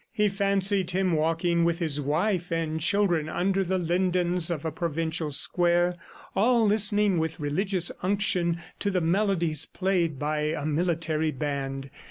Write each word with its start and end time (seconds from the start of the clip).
He 0.11 0.29
fancied 0.29 0.89
him 0.89 1.11
walking 1.11 1.63
with 1.63 1.77
his 1.77 2.01
wife 2.01 2.51
and 2.51 2.79
children 2.81 3.29
under 3.29 3.63
the 3.63 3.77
lindens 3.77 4.49
of 4.49 4.65
a 4.65 4.71
provincial 4.71 5.29
square, 5.29 5.95
all 6.35 6.65
listening 6.65 7.19
with 7.19 7.39
religious 7.39 7.91
unction 8.01 8.59
to 8.79 8.89
the 8.89 8.99
melodies 8.99 9.67
played 9.67 10.17
by 10.17 10.39
a 10.57 10.65
military 10.65 11.29
band. 11.29 11.91